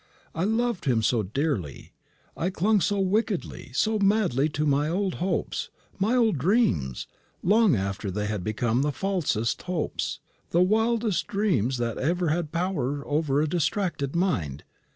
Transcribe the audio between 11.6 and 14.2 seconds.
that ever had power over a distracted